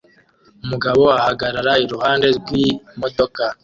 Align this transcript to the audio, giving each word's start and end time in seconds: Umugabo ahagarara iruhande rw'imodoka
Umugabo 0.63 1.03
ahagarara 1.19 1.71
iruhande 1.83 2.27
rw'imodoka 2.37 3.43